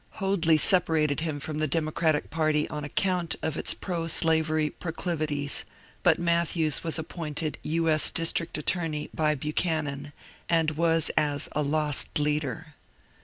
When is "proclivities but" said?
4.71-6.17